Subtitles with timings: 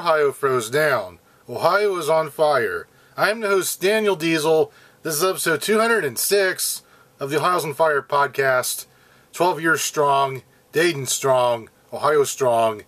[0.00, 1.18] Ohio froze down.
[1.46, 2.88] Ohio is on fire.
[3.18, 4.72] I'm the host, Daniel Diesel.
[5.02, 6.82] This is episode 206
[7.18, 8.86] of the Ohio's on Fire podcast.
[9.34, 10.40] 12 years strong,
[10.72, 12.84] Dayton strong, Ohio strong,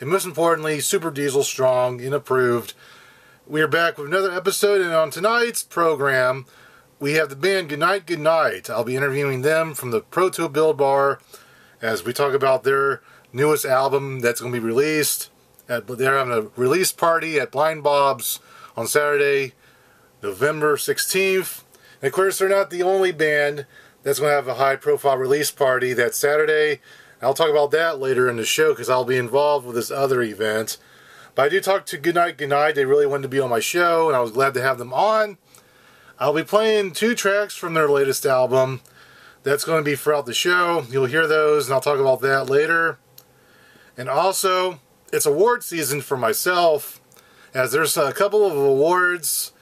[0.00, 2.74] and most importantly, Super Diesel strong and approved.
[3.46, 6.44] We are back with another episode, and on tonight's program,
[6.98, 8.68] we have the band Goodnight Goodnight.
[8.68, 11.20] I'll be interviewing them from the Proto Build Bar
[11.80, 13.00] as we talk about their
[13.32, 15.30] newest album that's going to be released.
[15.68, 18.40] At, they're having a release party at Blind Bob's
[18.76, 19.54] on Saturday,
[20.22, 21.64] November 16th.
[22.00, 23.66] And of course, they're not the only band
[24.02, 26.80] that's going to have a high profile release party that Saturday.
[27.20, 30.22] I'll talk about that later in the show because I'll be involved with this other
[30.22, 30.78] event.
[31.34, 32.74] But I do talk to Goodnight Goodnight.
[32.74, 34.92] They really wanted to be on my show, and I was glad to have them
[34.92, 35.38] on.
[36.18, 38.80] I'll be playing two tracks from their latest album.
[39.42, 40.84] That's going to be throughout the show.
[40.90, 42.98] You'll hear those, and I'll talk about that later.
[43.96, 44.80] And also,
[45.12, 47.00] it's award season for myself,
[47.54, 49.52] as there's a couple of awards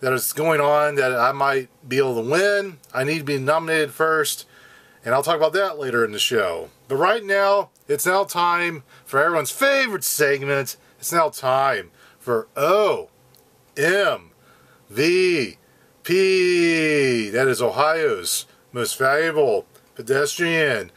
[0.00, 2.78] that is going on that I might be able to win.
[2.92, 4.46] I need to be nominated first,
[5.04, 6.70] and I'll talk about that later in the show.
[6.88, 10.76] But right now, it's now time for everyone's favorite segment.
[10.98, 13.08] It's now time for O
[13.76, 14.30] M
[14.90, 15.58] V
[16.02, 17.30] P.
[17.30, 20.90] That is Ohio's most valuable pedestrian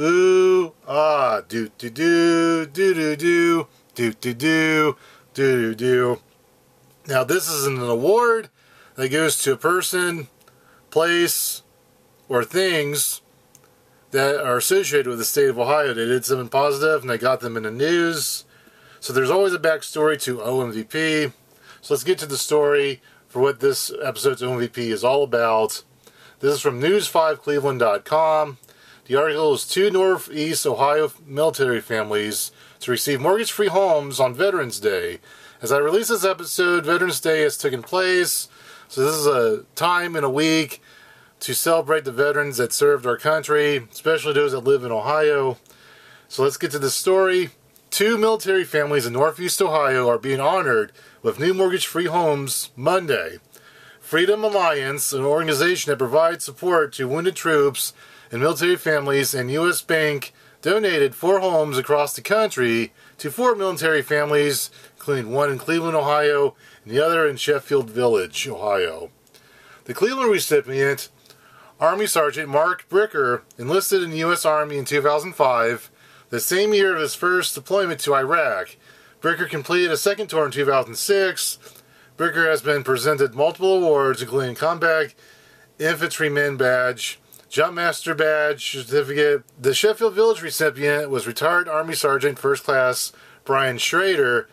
[0.00, 4.96] ooh, ah, do do do, do do do, do do do,
[5.34, 6.20] do do do.
[7.06, 8.48] Now this is an award
[8.94, 10.28] that goes to a person,
[10.90, 11.62] place,
[12.28, 13.20] or things
[14.10, 15.94] that are associated with the state of Ohio.
[15.94, 18.44] They did something positive and they got them in the news.
[19.00, 21.32] So there's always a backstory to OMVP.
[21.80, 25.84] So let's get to the story for what this episode's OMVP is all about.
[26.40, 28.58] This is from news5cleveland.com.
[29.10, 34.78] The article is two Northeast Ohio military families to receive mortgage free homes on Veterans
[34.78, 35.18] Day.
[35.60, 38.46] As I release this episode, Veterans Day has taken place.
[38.86, 40.80] So this is a time in a week
[41.40, 45.58] to celebrate the veterans that served our country, especially those that live in Ohio.
[46.28, 47.50] So let's get to the story.
[47.90, 53.38] Two military families in Northeast Ohio are being honored with new mortgage free homes Monday.
[53.98, 57.92] Freedom Alliance, an organization that provides support to wounded troops
[58.30, 59.82] and military families, and U.S.
[59.82, 60.32] Bank
[60.62, 66.54] donated four homes across the country to four military families, including one in Cleveland, Ohio,
[66.84, 69.10] and the other in Sheffield Village, Ohio.
[69.84, 71.08] The Cleveland recipient,
[71.80, 74.44] Army Sergeant Mark Bricker, enlisted in the U.S.
[74.44, 75.90] Army in 2005,
[76.28, 78.76] the same year of his first deployment to Iraq.
[79.20, 81.58] Bricker completed a second tour in 2006.
[82.16, 85.14] Bricker has been presented multiple awards, including Combat
[85.78, 87.18] Infantryman Badge,
[87.50, 89.42] Jumpmaster Badge certificate.
[89.60, 93.12] The Sheffield Village recipient was retired Army Sergeant First Class
[93.44, 94.48] Brian Schrader.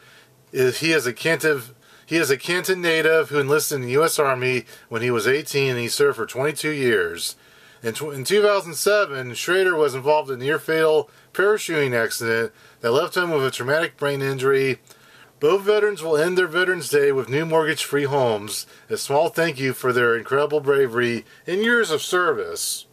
[0.52, 1.62] He is a Canton,
[2.08, 4.18] he is a Canton native who enlisted in the U.S.
[4.18, 7.36] Army when he was 18 and he served for 22 years.
[7.84, 12.52] In, in 2007, Schrader was involved in a near fatal parachuting accident
[12.82, 14.80] that left him with a traumatic brain injury.
[15.40, 19.60] Both veterans will end their Veterans Day with new mortgage free homes, a small thank
[19.60, 22.87] you for their incredible bravery and years of service.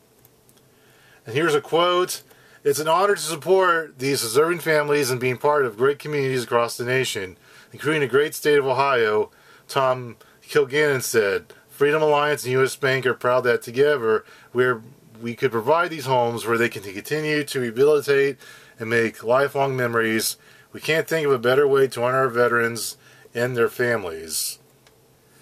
[1.26, 2.22] And here's a quote
[2.62, 6.76] It's an honor to support these deserving families and being part of great communities across
[6.76, 7.36] the nation,
[7.72, 9.30] including the great state of Ohio,
[9.68, 11.52] Tom Kilgannon said.
[11.68, 12.76] Freedom Alliance and U.S.
[12.76, 14.80] Bank are proud that together we're,
[15.20, 18.38] we could provide these homes where they can continue to rehabilitate
[18.78, 20.36] and make lifelong memories.
[20.72, 22.96] We can't think of a better way to honor our veterans
[23.34, 24.60] and their families.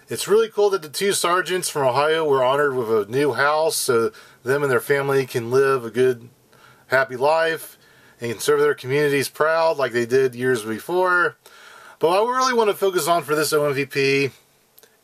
[0.08, 3.76] It's really cool that the two sergeants from Ohio were honored with a new house
[3.76, 4.10] so
[4.42, 6.28] them and their family can live a good,
[6.88, 7.78] happy life
[8.20, 11.36] and can serve their communities proud like they did years before.
[11.98, 14.32] But what we really want to focus on for this OMVP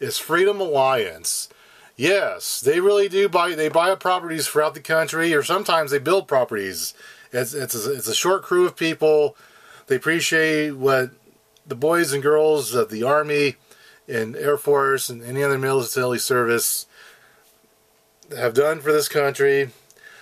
[0.00, 1.48] is Freedom Alliance.
[1.96, 3.54] Yes, they really do buy.
[3.54, 6.94] They buy up properties throughout the country, or sometimes they build properties.
[7.32, 9.36] It's it's a, it's a short crew of people.
[9.88, 11.10] They appreciate what
[11.66, 13.56] the boys and girls of the Army
[14.06, 16.86] and Air Force and any other military service
[18.36, 19.70] have done for this country.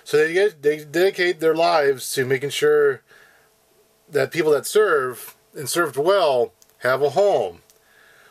[0.04, 3.02] So they get, they dedicate their lives to making sure
[4.08, 7.62] that people that serve and served well have a home.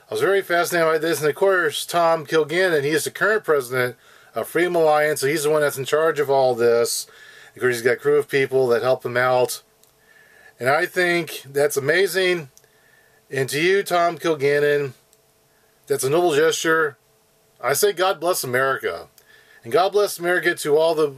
[0.09, 3.43] I was very fascinated by this, and of course, Tom Kilgannon, he is the current
[3.43, 3.95] president
[4.35, 7.07] of Freedom Alliance, so he's the one that's in charge of all this.
[7.55, 9.63] Of course, he's got a crew of people that help him out.
[10.59, 12.49] And I think that's amazing.
[13.31, 14.93] And to you, Tom Kilgannon,
[15.87, 16.97] that's a noble gesture.
[17.59, 19.07] I say God bless America.
[19.65, 21.11] And God bless America to all the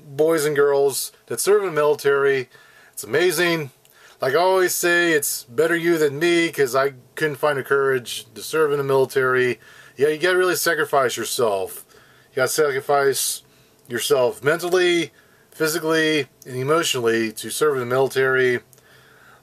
[0.00, 2.48] boys and girls that serve in the military.
[2.94, 3.70] It's amazing.
[4.18, 8.24] Like I always say, it's better you than me because I couldn't find the courage
[8.32, 9.60] to serve in the military.
[9.94, 11.84] Yeah, you got to really sacrifice yourself.
[12.30, 13.42] You got to sacrifice
[13.88, 15.10] yourself mentally,
[15.50, 18.60] physically, and emotionally to serve in the military.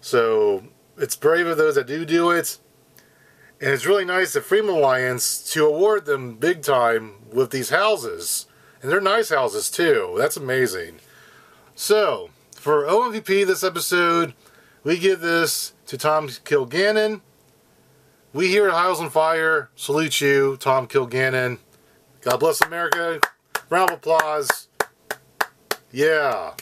[0.01, 0.63] So
[0.97, 2.57] it's brave of those that do do it.
[3.61, 8.45] And it's really nice of Freedom Alliance to award them big time with these houses.
[8.81, 10.15] And they're nice houses too.
[10.17, 10.99] That's amazing.
[11.75, 14.33] So, for OMVP this episode,
[14.83, 17.19] we give this to Tom Kilgannon.
[18.31, 21.57] We here at Ohio's on Fire salute you, Tom Kilgannon.
[22.21, 23.19] God bless America.
[23.69, 24.69] Round of applause.
[25.91, 26.53] Yeah.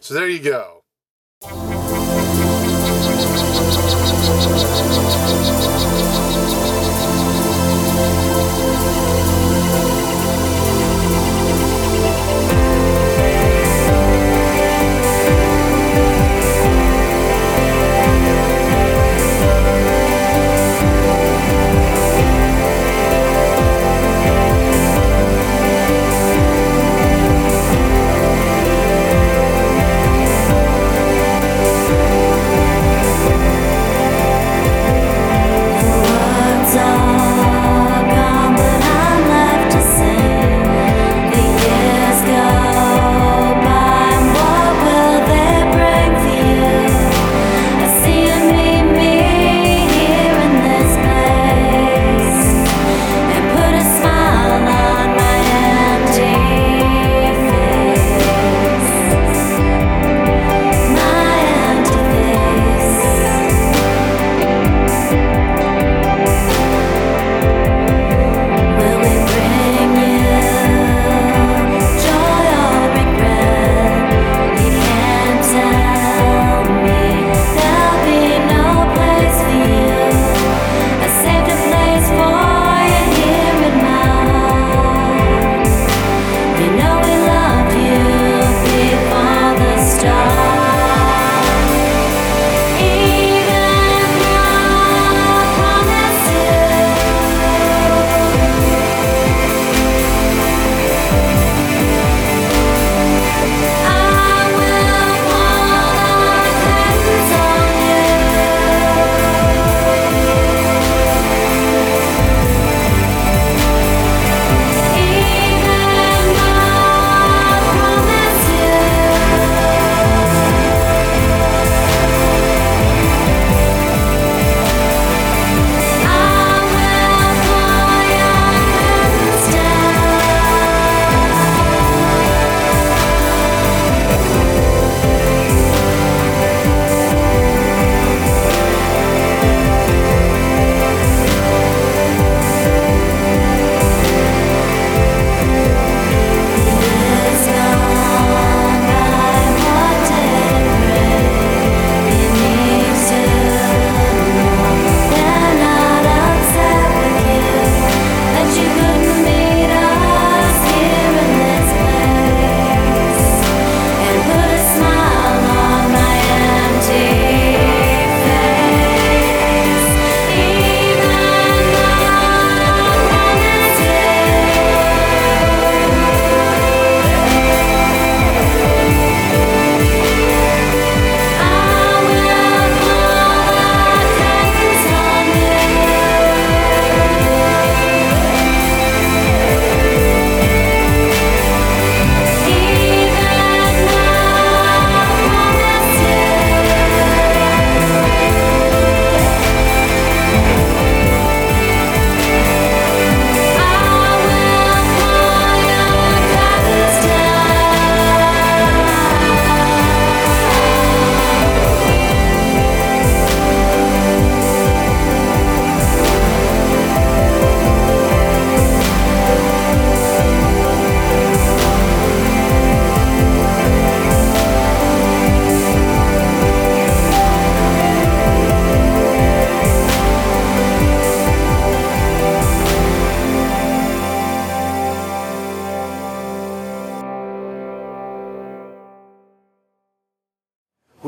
[0.00, 0.82] So there you go.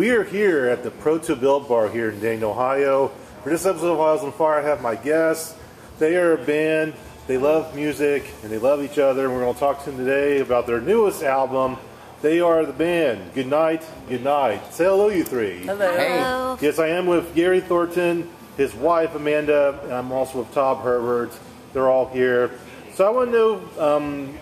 [0.06, 3.08] We are here at the Proto Build Bar here in Dayton, Ohio.
[3.42, 5.56] For this episode of Ohio's on Fire, I have my guests.
[5.98, 6.94] They are a band,
[7.26, 9.24] they love music, and they love each other.
[9.24, 11.76] And we're going to talk to them today about their newest album.
[12.22, 13.34] They are the band.
[13.34, 14.72] Good night, good night.
[14.72, 15.66] Say hello, you three.
[15.66, 16.56] Hello.
[16.60, 21.36] Yes, I am with Gary Thornton, his wife Amanda, and I'm also with Todd Herbert.
[21.72, 22.52] They're all here.
[22.94, 23.60] So I want to know.
[23.76, 24.38] Um,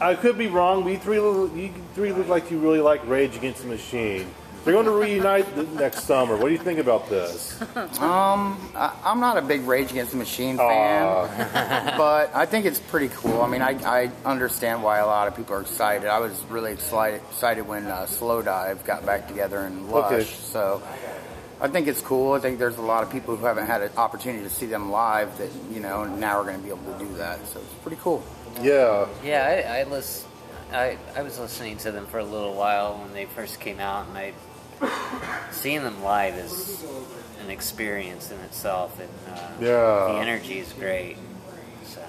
[0.00, 0.86] I could be wrong.
[0.86, 4.26] We three, you three look like you really like Rage Against the Machine.
[4.64, 6.36] They're going to reunite the next summer.
[6.36, 7.60] What do you think about this?
[7.74, 13.08] I, I'm not a big Rage Against the Machine fan, but I think it's pretty
[13.08, 13.42] cool.
[13.42, 16.08] I mean, I, I understand why a lot of people are excited.
[16.08, 20.12] I was really excited, excited when uh, Slowdive got back together in Lush.
[20.12, 20.24] Okay.
[20.24, 20.80] So
[21.60, 22.34] I think it's cool.
[22.34, 24.92] I think there's a lot of people who haven't had an opportunity to see them
[24.92, 27.44] live that, you know, now are going to be able to do that.
[27.48, 28.22] So it's pretty cool.
[28.60, 29.08] Yeah.
[29.24, 30.24] Yeah, I, I list,
[30.72, 34.06] I, I was listening to them for a little while when they first came out,
[34.06, 34.34] and I
[35.50, 36.84] seeing them live is
[37.44, 40.12] an experience in itself, and uh, Yeah.
[40.12, 41.16] the energy is great.
[41.86, 42.00] So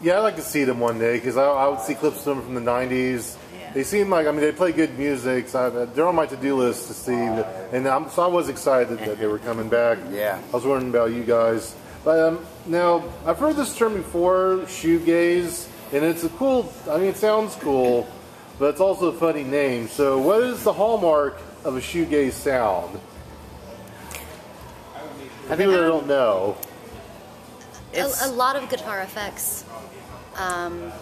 [0.00, 2.36] Yeah, I'd like to see them one day because I, I would see clips of
[2.36, 3.36] them from the '90s.
[3.58, 3.72] Yeah.
[3.72, 5.48] They seem like I mean they play good music.
[5.48, 8.98] So I, they're on my to-do list to see, and I'm, so I was excited
[8.98, 9.98] that they were coming back.
[10.10, 10.40] Yeah.
[10.50, 11.74] I was wondering about you guys.
[12.04, 16.72] But um, now I've heard this term before, shoegaze, and it's a cool.
[16.90, 18.06] I mean, it sounds cool,
[18.58, 19.88] but it's also a funny name.
[19.88, 23.00] So, what is the hallmark of a shoegaze sound?
[25.48, 26.56] For people that don't know.
[27.94, 29.64] a, a lot of guitar effects.
[30.36, 30.92] Um,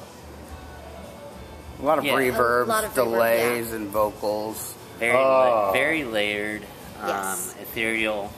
[1.81, 2.15] A lot of Yeah.
[2.15, 4.75] reverbs, A lot of reverb, delays, and vocals.
[5.01, 5.67] very Ah.
[5.67, 6.63] la- very layered,
[7.03, 7.55] um, Yes.
[7.61, 8.31] ethereal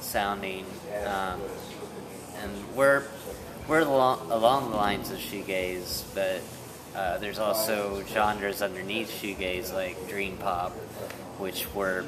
[0.00, 0.64] sounding,
[1.06, 1.40] um,
[2.42, 3.02] and we're
[3.68, 6.40] we're along, along the lines of shoegaze, but
[6.96, 10.72] uh, there's also genres underneath shoegaze like dream pop,
[11.38, 12.04] which were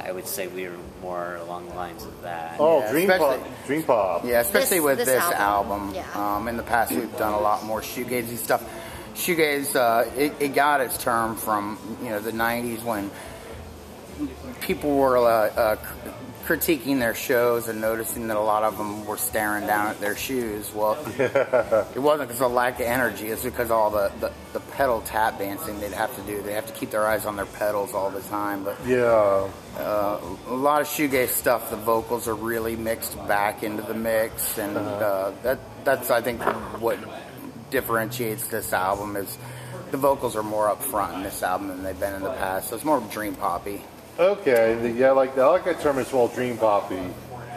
[0.00, 2.56] I would say we were more along the lines of that.
[2.58, 3.40] Oh, Yeah, Dream Pop.
[3.66, 4.24] Dream Pop.
[4.24, 5.94] Yeah, especially This- with this this, album, album.
[5.94, 6.36] yeah.
[6.36, 8.62] Um, in the past, we've done a lot more shoegazy stuff.
[9.14, 13.10] Shoegaze, uh, it, it got its term from you know the '90s when
[14.60, 16.08] people were uh, uh, cr-
[16.48, 20.16] critiquing their shows and noticing that a lot of them were staring down at their
[20.16, 20.72] shoes.
[20.74, 25.02] Well, it wasn't because of lack of energy; it's because all the, the the pedal
[25.02, 26.40] tap dancing they'd have to do.
[26.40, 29.46] They have to keep their eyes on their pedals all the time, but Yeah.
[29.76, 31.68] a lot of shoegaze stuff.
[31.68, 36.40] The vocals are really mixed back into the mix, and uh, that that's I think
[36.80, 36.98] what
[37.70, 39.36] differentiates this album is
[39.90, 42.70] the vocals are more up front in this album than they've been in the past.
[42.70, 43.82] So it's more dream poppy.
[44.18, 45.38] Okay, the- yeah, like.
[45.38, 47.00] I like that term as well, dream poppy.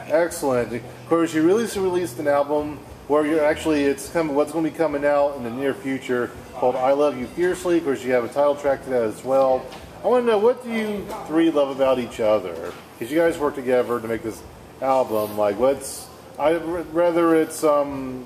[0.08, 0.72] Excellent.
[0.74, 2.78] Of course, you released released an album
[3.08, 4.36] where you're actually it's coming.
[4.36, 7.78] What's going to be coming out in the near future called "I Love You Fiercely."
[7.78, 9.66] Of course, you have a title track to that as well.
[10.04, 12.74] I want to know what do you three love about each other?
[12.98, 14.40] Because you guys work together to make this
[14.82, 15.38] album.
[15.40, 18.26] Like, what's I rather it's um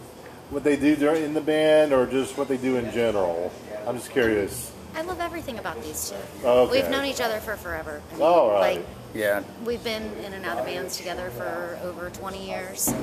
[0.50, 3.52] what they do during in the band or just what they do in general.
[3.88, 4.74] I'm just curious.
[4.96, 6.48] I love everything about these two.
[6.48, 6.72] Okay.
[6.72, 8.02] We've known each other for forever.
[8.12, 8.78] I mean, All right.
[8.78, 12.94] Like, Yeah, we've been in and out of bands together for over 20 years.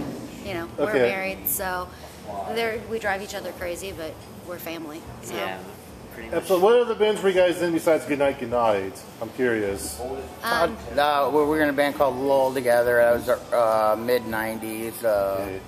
[0.44, 1.88] You know, we're married, so
[2.48, 4.14] there we drive each other crazy, but
[4.48, 5.00] we're family.
[5.22, 5.34] So.
[5.34, 5.58] Yeah,
[6.14, 6.44] pretty much.
[6.44, 9.00] So, what other bands were you guys in besides Goodnight Goodnight?
[9.20, 10.00] I'm curious.
[10.42, 12.96] Um, uh, we we were in a band called Lull together.
[12.96, 15.04] That was uh, mid '90s.
[15.04, 15.58] Uh,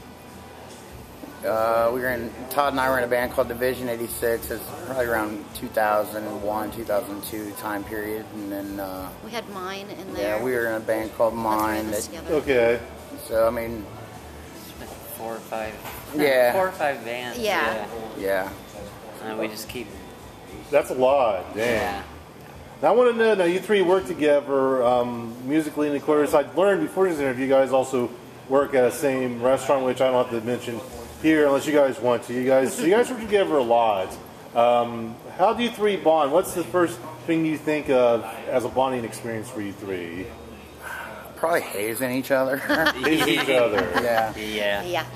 [1.45, 4.51] uh, we were in Todd and I were in a band called Division '86.
[4.51, 8.81] It's probably around 2001, 2002 time period, and then.
[8.81, 10.39] Uh, we had mine in there.
[10.39, 11.87] Yeah, we were in a band called All three of Mine.
[11.95, 12.35] us That, together.
[12.37, 12.81] Okay.
[13.27, 13.85] so I mean,
[15.17, 15.75] four or five.
[16.17, 16.53] Yeah.
[16.53, 17.39] four or five bands.
[17.39, 17.87] Yeah.
[18.19, 18.51] yeah,
[19.23, 19.29] yeah.
[19.29, 19.87] And we just keep.
[20.71, 21.55] That's a lot.
[21.55, 21.69] Dang.
[21.69, 22.03] Yeah.
[22.83, 26.35] Now, I want to know now, you three work together um, musically in the quarters.
[26.35, 28.11] I learned before this interview, you guys also
[28.49, 30.79] work at the same restaurant, which I don't have to mention
[31.25, 32.35] here unless you guys want to.
[32.35, 34.14] You guys, so you guys work together a lot.
[34.54, 36.31] Um, how do you three bond?
[36.31, 40.26] What's the first thing you think of as a bonding experience for you three?
[41.37, 42.57] probably hazing each other.
[43.02, 43.90] hazing each other.
[44.02, 44.83] yeah, Yeah.
[44.83, 45.07] Yeah.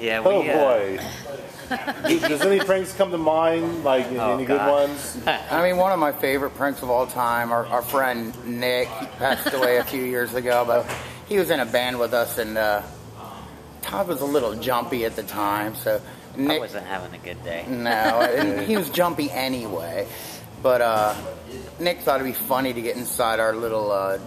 [0.00, 0.20] Yeah.
[0.20, 1.04] We, Oh uh, boy.
[2.28, 3.84] Does any pranks come to mind?
[3.84, 5.18] Like Oh, any good ones?
[5.26, 7.52] I mean, one of my favorite pranks of all time.
[7.52, 8.88] Our, our friend Nick
[9.18, 10.90] passed away a few years ago, but
[11.28, 12.82] he was in a band with us, and uh,
[13.90, 16.00] Todd was a little jumpy at the time, so
[16.36, 16.60] I Nick.
[16.60, 17.64] wasn't having a good day.
[17.68, 20.06] No, and he was jumpy anyway.
[20.62, 21.14] But uh,
[21.80, 24.18] Nick thought it'd be funny to get inside our little uh,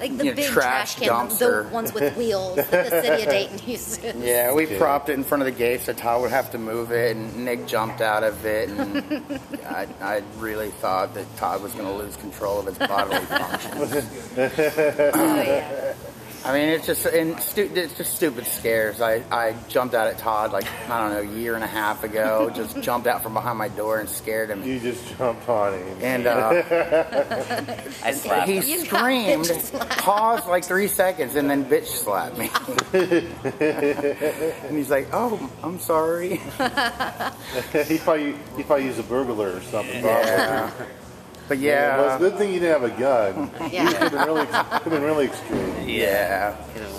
[0.00, 1.68] Like the you know, big trash, trash, can, the, dumpster.
[1.68, 4.14] the ones with wheels that the city of Dayton uses.
[4.24, 4.78] Yeah, we Okay.
[4.78, 7.44] propped it in front of the gate so Todd would have to move it, and
[7.44, 11.92] Nick jumped out of it, and I, I really thought that Todd was going to
[11.92, 14.06] lose control of his bodily functions.
[14.38, 15.94] Oh, yeah.
[16.44, 19.00] I mean, it's just and stu- it's just stupid scares.
[19.00, 22.04] I, I jumped out at Todd like I don't know a year and a half
[22.04, 22.50] ago.
[22.54, 24.62] Just jumped out from behind my door and scared him.
[24.62, 25.98] You just jumped on him.
[26.00, 26.62] And uh,
[28.02, 28.84] I slapped he him.
[28.84, 32.50] Screamed, paused like three seconds, and then bitch slapped me.
[34.68, 36.36] and he's like, "Oh, I'm sorry."
[37.86, 40.04] he probably he probably used a burglar or something.
[40.04, 40.70] Yeah.
[41.48, 41.96] But Yeah.
[41.98, 43.50] Well, it's a good thing you didn't have a gun.
[43.72, 43.90] Yeah.
[43.92, 45.88] Could have been really, could have been really extreme.
[45.88, 46.56] yeah.
[46.72, 46.92] Could have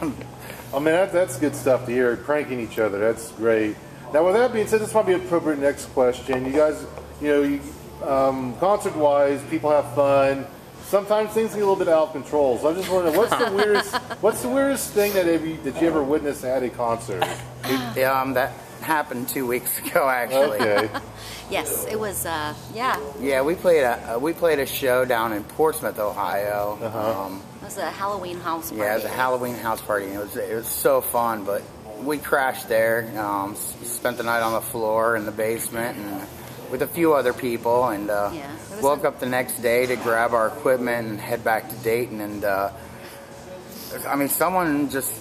[0.02, 0.16] wrong.
[0.74, 2.16] I mean, that, that's good stuff to hear.
[2.16, 3.76] Pranking each other, that's great.
[4.12, 6.44] Now, with that being said, this might be an appropriate next question.
[6.44, 6.84] You guys,
[7.20, 7.60] you know, you,
[8.06, 10.46] um, concert-wise, people have fun.
[10.84, 12.58] Sometimes things get a little bit out of control.
[12.58, 15.80] So I'm just wondering, what's the weirdest, what's the weirdest thing that have you, that
[15.80, 17.24] you ever witnessed at a concert?
[17.96, 18.52] Yeah, um, that
[18.86, 20.58] happened two weeks ago actually.
[20.60, 20.88] Okay.
[21.48, 22.26] Yes, it was.
[22.26, 26.76] Uh, yeah, Yeah, we played a uh, we played a show down in Portsmouth, Ohio.
[26.82, 28.82] Um, it was a Halloween house party.
[28.82, 30.06] yeah, it was a Halloween house party.
[30.06, 31.62] and It was it was so fun, but
[32.02, 33.12] we crashed there.
[33.16, 36.26] Um, s- spent the night on the floor in the basement and
[36.72, 38.50] with a few other people, and uh, Yeah,
[38.82, 42.20] woke a- up the next day to grab our equipment and head back to Dayton.
[42.20, 42.70] And uh,
[44.08, 45.12] I mean, someone just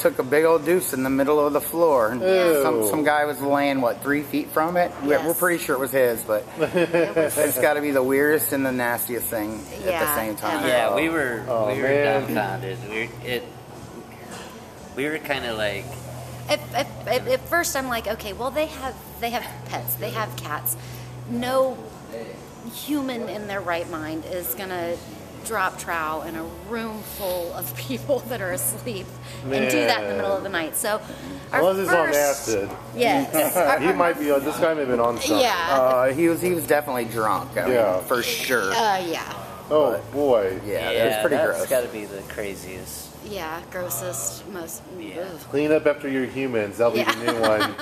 [0.00, 2.08] took a big old deuce in the middle of the floor.
[2.10, 2.20] And
[2.62, 4.90] some, some guy was laying what three feet from it.
[5.02, 8.02] We're, we're pretty sure it was his, but It was- it's got to be the
[8.02, 10.58] weirdest and the nastiest thing at the same time.
[10.58, 10.68] ever.
[10.68, 12.22] Yeah, we were Oh, we were man.
[12.22, 12.78] dumbfounded.
[12.90, 13.42] We were, it
[14.96, 15.84] we were kind of like
[16.48, 20.10] At, at, at, at first, I'm like, okay, well, they have they have pets, they
[20.10, 20.76] have cats.
[21.30, 21.76] No
[22.74, 24.96] human in their right mind is gonna
[25.44, 29.06] drop trow in a room full of people that are asleep
[29.44, 30.76] and do that in the middle of the night.
[30.76, 31.00] So,
[31.52, 32.70] our Unless it's on first, acid.
[32.96, 35.38] yes, our- He might be on, this guy may have been on something.
[35.40, 37.56] yeah, Uh, he was he was definitely drunk.
[37.56, 38.00] I mean, Yeah.
[38.00, 38.72] for sure.
[38.72, 39.32] uh, yeah,
[39.70, 40.60] Oh, boy.
[40.66, 41.58] yeah, yeah, it pretty that's gross.
[41.58, 43.08] That's got to be the craziest.
[43.24, 44.82] yeah, grossest, most.
[44.98, 45.20] Yeah.
[45.32, 45.40] ugh.
[45.50, 46.78] Clean up after your humans.
[46.78, 47.12] That'll be Yeah.
[47.14, 47.74] the new one.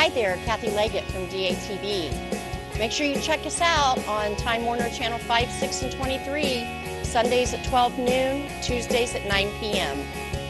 [0.00, 2.78] Hi there, Kathy Leggett from DATV.
[2.78, 7.52] Make sure you check us out on Time Warner Channel 5, 6, and 23, Sundays
[7.52, 9.98] at 12 noon, Tuesdays at 9 p.m.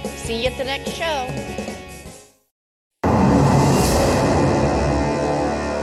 [0.04, 1.26] See you at the next show.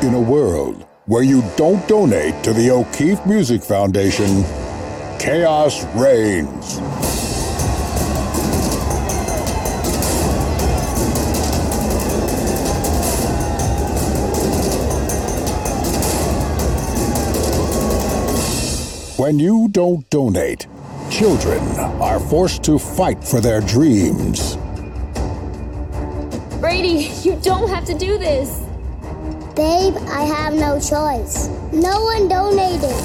[0.08, 4.46] In a world where you don't donate to the O'Keefe Music Foundation,
[5.20, 6.80] chaos reigns.
[19.28, 20.68] When you don't donate,
[21.12, 21.60] children
[22.00, 24.56] are forced to fight for their dreams.
[26.62, 28.50] Brady, you don't have to do this.
[29.54, 31.50] Babe, I have no choice.
[31.74, 32.96] No one donated.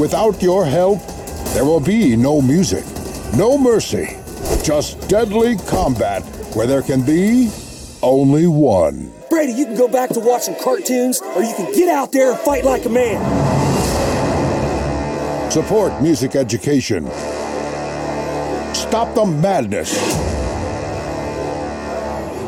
[0.00, 1.06] Without your help,
[1.52, 2.86] there will be no music,
[3.36, 4.16] no mercy,
[4.62, 6.22] just deadly combat
[6.54, 7.50] where there can be
[8.02, 9.12] only one.
[9.30, 12.40] Brady, you can go back to watching cartoons, or you can get out there and
[12.40, 13.20] fight like a man.
[15.50, 17.06] Support music education.
[18.74, 19.92] Stop the madness.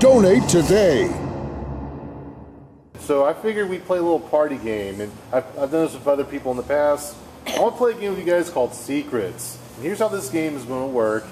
[0.00, 1.10] Donate today.
[2.98, 6.06] So I figured we'd play a little party game, and I've, I've done this with
[6.06, 7.16] other people in the past.
[7.46, 9.58] I want to play a game with you guys called Secrets.
[9.76, 11.24] And here's how this game is going to work.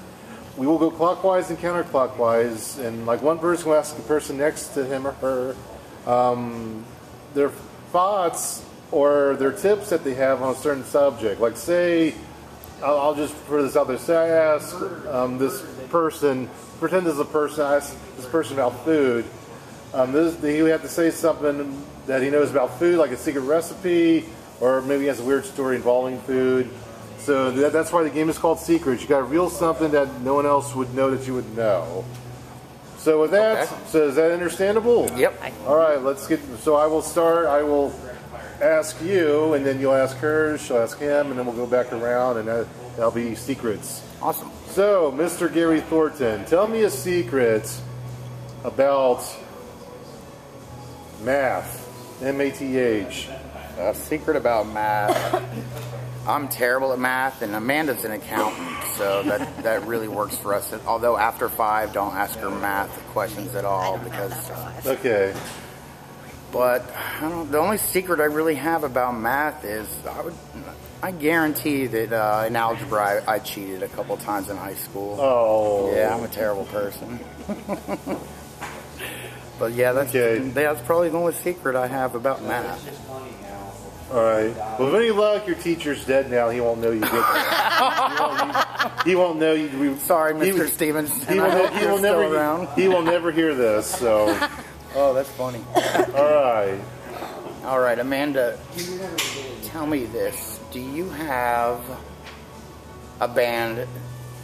[0.55, 4.69] We will go clockwise and counterclockwise, and like one person will ask the person next
[4.75, 5.55] to him or her
[6.05, 6.85] um,
[7.33, 7.49] their
[7.91, 11.41] thoughts or their tips that they have on a certain subject.
[11.41, 12.13] Like say,
[12.83, 13.97] I'll, I'll just put this out there.
[13.97, 14.75] Say I ask
[15.07, 19.25] um, this person, pretend this is a person, I ask this person about food.
[19.93, 23.17] Um, this, he would have to say something that he knows about food, like a
[23.17, 24.25] secret recipe,
[24.59, 26.69] or maybe he has a weird story involving food.
[27.23, 29.01] So that, that's why the game is called Secrets.
[29.01, 32.03] You got to reveal something that no one else would know that you would know.
[32.97, 33.75] So with that, Okay.
[33.87, 35.09] so is that understandable?
[35.17, 35.41] Yep.
[35.67, 36.39] All right, let's get.
[36.59, 37.45] So I will start.
[37.47, 37.93] I will
[38.61, 40.57] ask you, and then you'll ask her.
[40.57, 44.01] She'll ask him, and then we'll go back around, and that, that'll be secrets.
[44.21, 44.51] Awesome.
[44.69, 45.53] So, Mr.
[45.53, 47.69] Gary Thornton, tell me a secret
[48.63, 49.23] about
[51.23, 51.79] math.
[52.21, 53.27] M A T H.
[53.79, 55.43] A secret about math.
[56.25, 60.73] I'm terrible at math, and Amanda's an accountant, so that, that really works for us.
[60.85, 64.51] Although after five, don't ask her math questions at all because.
[64.85, 65.33] Okay.
[66.53, 70.35] But I don't, the only secret I really have about math is I would.
[71.01, 75.17] I guarantee that uh, in algebra I, I cheated a couple times in high school.
[75.19, 75.93] Oh.
[75.93, 77.19] Yeah, I'm a terrible person.
[79.59, 80.13] but yeah, that's
[80.53, 82.79] that's probably the only secret I have about math.
[84.11, 84.55] All right.
[84.55, 86.49] Well, with any luck, your teacher's dead now.
[86.49, 89.01] He won't know you did that.
[89.05, 89.69] he, won't, know you.
[89.79, 90.67] We, Sorry, he- Mr.
[90.69, 91.11] Stevens.
[91.27, 92.23] He and will, ne- he will never.
[92.35, 92.67] around.
[92.75, 93.87] He will never hear this.
[93.87, 94.37] So.
[94.95, 95.59] Oh, that's funny.
[95.75, 96.79] All right.
[97.65, 98.59] All right, Amanda,
[99.63, 100.59] tell me this.
[100.71, 101.81] Do you have
[103.19, 103.87] a band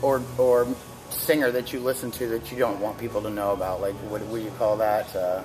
[0.01, 0.67] or or
[1.11, 3.79] singer that you listen to that you don't want people to know about?
[3.79, 5.15] Like, what would you call that?
[5.15, 5.43] Uh,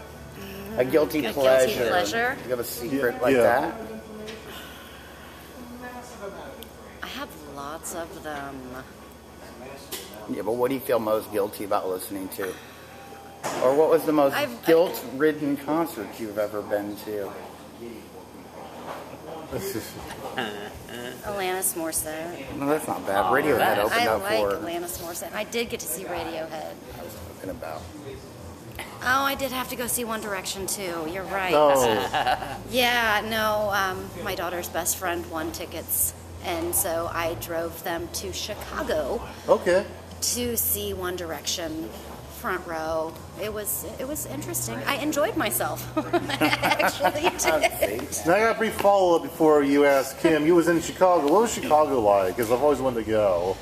[0.78, 1.86] a guilty A guilty pleasure.
[1.88, 2.36] pleasure?
[2.44, 3.42] You have a secret Yeah, like yeah.
[3.42, 3.74] that?
[7.02, 7.28] I have
[7.84, 8.58] lots of them.
[10.30, 12.48] Yeah, but what do you feel most guilty about listening to?
[13.62, 17.30] Or what was the most I've- guilt-ridden concert you've ever been to?
[21.24, 22.56] Alanis Morissette.
[22.56, 23.26] No, that's not bad.
[23.26, 24.56] Radiohead opened I up like for.
[24.56, 25.32] Alanis Morissette.
[25.34, 26.72] I did get to see Radiohead.
[26.98, 27.82] I was talking about.
[29.02, 31.06] Oh, I did have to go see One Direction too.
[31.12, 31.52] You're right.
[31.52, 32.56] No.
[32.70, 33.70] Yeah, no.
[33.72, 39.84] Um, my daughter's best friend won tickets, and so I drove them to Chicago Okay.
[40.20, 41.88] to see One Direction
[42.40, 43.12] front row.
[43.42, 44.76] It was it was interesting.
[44.86, 45.80] I enjoyed myself.
[45.96, 46.36] I
[46.80, 47.22] actually
[47.98, 48.02] did.
[48.26, 50.44] Now I got a brief follow up before you ask Kim.
[50.46, 51.24] You was in Chicago.
[51.32, 52.36] What was Chicago like?
[52.36, 53.56] Because I've always wanted to go.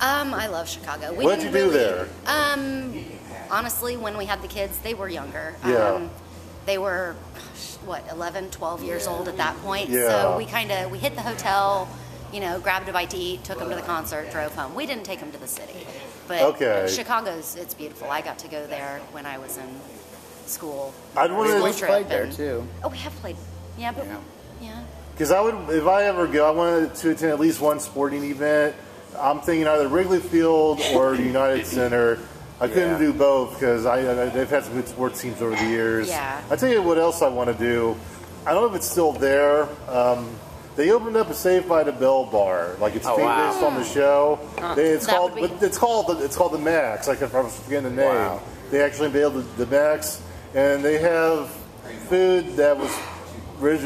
[0.00, 1.12] Um, I love Chicago.
[1.12, 2.08] We What'd you do really- there?
[2.26, 3.04] Um,
[3.50, 5.56] honestly, when we had the kids, they were younger.
[5.66, 5.74] Yeah.
[5.94, 6.10] Um,
[6.66, 9.88] they were, gosh, what, 11, 12 years old at that point.
[9.88, 10.08] Yeah.
[10.08, 11.88] So we kind of, we hit the hotel,
[12.32, 14.74] you know, grabbed a bite to eat, took them to the concert, drove home.
[14.74, 15.86] We didn't take them to the city.
[16.26, 16.86] But Okay.
[16.90, 18.10] Chicago's, it's beautiful.
[18.10, 19.68] I got to go there when I was in
[20.46, 20.92] school.
[21.16, 22.66] I'd wanna- School We trip played there, too.
[22.84, 23.36] Oh, we have played.
[23.78, 24.16] Yeah, but, Yeah.
[24.60, 24.80] yeah.
[25.12, 28.24] Because I would, if I ever go, I wanted to attend at least one sporting
[28.24, 28.74] event.
[29.18, 32.18] I'm thinking either Wrigley Field or United Center.
[32.60, 32.98] I couldn't Yeah.
[32.98, 36.08] do both because I, I they've had some good sports teams over the years.
[36.08, 36.40] Yeah.
[36.50, 37.96] I tell you what else I want to do.
[38.46, 39.68] I don't know if it's still there.
[39.88, 40.28] Um,
[40.78, 43.50] they opened up a Saved by the Bell bar, like it's Oh, wow.
[43.52, 44.38] based on the show.
[44.76, 47.08] They, it's That called, be- it's called, the, it's called the Max.
[47.08, 48.06] I can probably forget the name.
[48.06, 48.40] Wow.
[48.70, 50.22] They actually made the, the Max,
[50.54, 51.50] and they have
[52.08, 52.96] food that was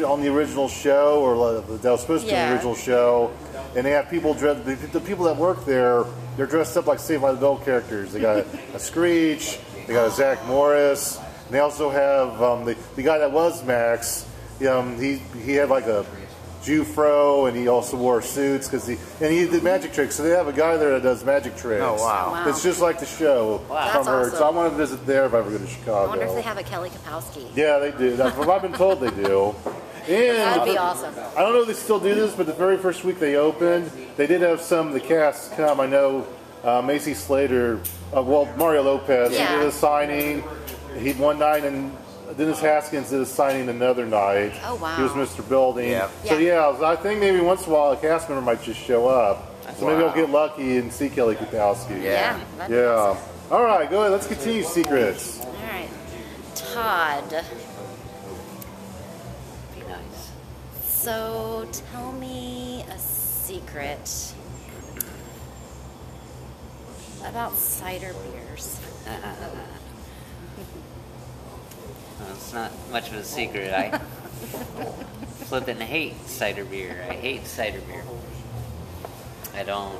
[0.02, 3.32] on the original show, or that was supposed to be the original show.
[3.74, 4.66] And they have people dressed.
[4.66, 6.04] The, the people that work there,
[6.36, 8.12] they're dressed up like Saved by the Bell characters.
[8.12, 9.58] They got a, a Screech.
[9.86, 11.16] They got a Zach Morris.
[11.46, 14.28] And they also have um, the, the guy that was Max.
[14.68, 16.04] Um, he he had like a
[16.62, 20.14] Jufro, and he also wore suits because he and he did magic tricks.
[20.14, 21.82] So they have a guy there that does magic tricks.
[21.84, 22.32] Oh, wow.
[22.32, 22.48] Wow.
[22.48, 24.30] It's just like the show That's from her.
[24.30, 24.56] So I awesome.
[24.56, 26.04] want to visit there if I ever go to Chicago.
[26.04, 27.46] I wonder if they have a Kelly Kapowski.
[27.54, 28.16] Yeah, they do.
[28.16, 29.54] That's what I've been told they do.
[30.08, 31.14] And That'd be awesome.
[31.36, 33.90] I don't know if they still do this, but the very first week they opened,
[34.16, 35.78] they did have some of the cast come.
[35.80, 36.26] I know
[36.64, 37.14] uh, A.C.
[37.14, 37.80] Slater,
[38.16, 39.48] uh, well, Mario Lopez, Yeah.
[39.52, 40.42] he did a signing.
[40.98, 41.96] He one night, and
[42.36, 44.52] Dennis Haskins did a signing another night.
[44.64, 44.96] Oh, wow.
[44.96, 45.46] He was Mr.
[45.48, 45.90] Belding.
[45.90, 46.08] Yeah.
[46.24, 46.70] So Yeah.
[46.80, 49.48] yeah, I think maybe once in a while a cast member might just show up.
[49.78, 52.02] So maybe I'll get lucky and see Kelly Kapowski.
[52.02, 52.38] Yeah.
[52.58, 52.90] that'd Yeah.
[52.90, 53.22] awesome.
[53.50, 54.12] All right, go ahead.
[54.12, 55.40] Let's continue secrets.
[55.44, 55.88] All right.
[56.54, 57.44] Todd.
[59.74, 60.30] Be nice.
[60.88, 64.32] So tell me a secret
[67.24, 68.78] about cider beers.
[72.22, 73.72] Well, it's not much of a secret.
[73.72, 73.98] I
[75.48, 77.04] flippin' hate cider beer.
[77.08, 78.04] I hate cider beer.
[79.54, 79.96] I don't.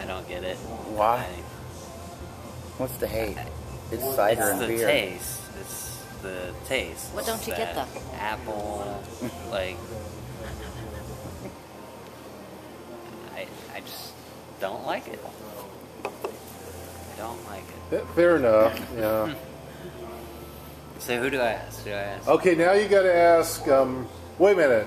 [0.00, 0.56] I don't get it.
[0.56, 1.16] Why?
[1.18, 1.42] I-
[2.78, 3.36] What's the hate?
[3.92, 4.86] It's cider it's and the beer.
[4.86, 5.40] taste.
[5.60, 7.12] It's the taste.
[7.14, 9.02] What don't you get, That Apple,
[9.50, 9.76] like.
[13.36, 14.12] I I just
[14.58, 15.20] don't like it.
[16.04, 18.04] I don't like it.
[18.14, 18.80] Fair enough.
[18.96, 19.34] Yeah.
[21.02, 21.84] So who do I ask?
[21.84, 22.28] Do I ask?
[22.28, 23.66] Okay, now you got to ask.
[23.66, 24.06] Um,
[24.38, 24.86] wait a minute.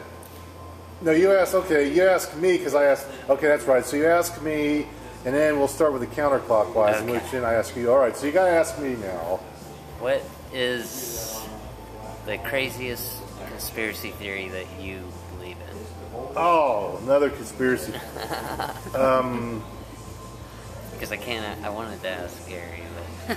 [1.02, 1.54] No, you ask.
[1.54, 3.06] Okay, you ask me because I asked.
[3.30, 3.84] Okay, that's right.
[3.86, 4.88] So you ask me,
[5.26, 7.20] and then we'll start with the counterclockwise, in Okay.
[7.20, 7.92] which then I ask you.
[7.92, 8.16] All right.
[8.16, 9.42] So you got to ask me now.
[10.00, 10.24] What
[10.54, 11.38] is
[12.26, 13.18] the craziest
[13.50, 15.02] conspiracy theory that you
[15.38, 15.78] believe in?
[16.38, 17.94] Oh, another conspiracy.
[18.96, 19.62] um,
[20.94, 21.62] Because I can't.
[21.66, 22.80] I wanted to ask Gary,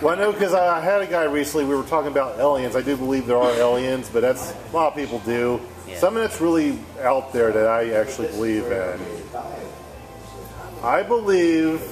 [0.03, 1.65] well, I know because I had a guy recently.
[1.65, 2.77] We were talking about aliens.
[2.77, 5.61] I do believe there are aliens, but that's a lot of people do.
[5.87, 5.99] Yeah.
[5.99, 9.01] Something that's really out there that I actually believe in.
[10.83, 11.83] I believe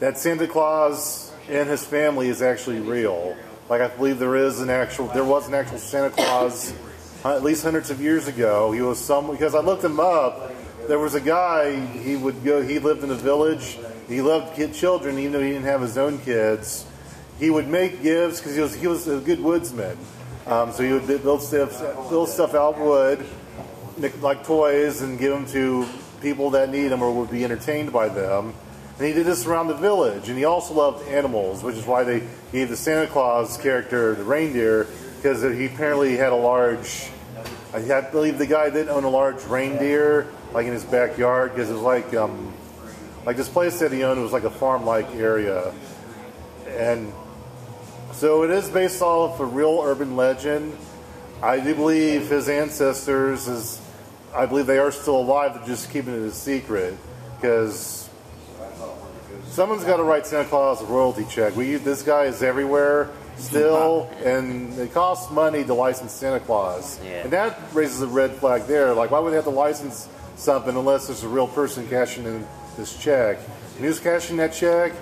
[0.00, 3.36] that Santa Claus and his family is actually real.
[3.68, 6.74] Like I believe there is an actual, there was an actual Santa Claus,
[7.24, 8.72] at least hundreds of years ago.
[8.72, 10.52] He was some because I looked him up.
[10.88, 11.78] There was a guy.
[11.86, 12.60] He would go.
[12.62, 13.78] He lived in a village.
[14.08, 16.86] He loved kid children, even though he didn't have his own kids.
[17.38, 19.96] He would make gifts because he was he was a good woodsman.
[20.46, 23.24] Um, so he would build stuff build stuff out wood,
[24.20, 25.86] like toys, and give them to
[26.20, 28.54] people that need them or would be entertained by them.
[28.98, 30.28] And he did this around the village.
[30.28, 34.24] And he also loved animals, which is why they gave the Santa Claus character the
[34.24, 34.86] reindeer
[35.16, 37.08] because he apparently had a large.
[37.74, 41.72] I believe the guy did own a large reindeer, like in his backyard, because it
[41.72, 42.52] was like um,
[43.24, 45.72] like this place that he owned was like a farm-like area,
[46.68, 47.12] and
[48.12, 50.76] so it is based off a real urban legend.
[51.42, 53.80] I do believe his ancestors is,
[54.34, 55.54] I believe they are still alive.
[55.54, 56.96] They're just keeping it a secret
[57.36, 58.08] because
[59.48, 61.56] someone's got to write Santa Claus a royalty check.
[61.56, 67.22] We this guy is everywhere still, and it costs money to license Santa Claus, Yeah.
[67.24, 68.94] and that raises a red flag there.
[68.94, 72.46] Like, why would they have to license something unless there's a real person cashing in
[72.76, 73.38] this check?
[73.76, 74.92] And who's cashing that check?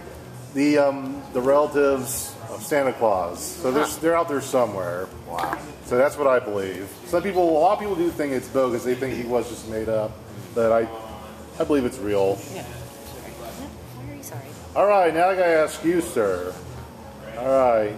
[0.55, 3.41] The um, the relatives of Santa Claus.
[3.41, 5.09] So they're, they're out there somewhere.
[5.29, 5.59] Wow.
[5.85, 6.89] So that's what I believe.
[7.07, 8.85] Some people, a lot of people do think it's bogus.
[8.85, 10.13] They think he was just made up,
[10.55, 10.89] but I,
[11.59, 12.39] I believe it's real.
[12.55, 14.43] You sorry?
[14.77, 16.55] All right, now I gotta ask you, sir.
[17.39, 17.95] All right,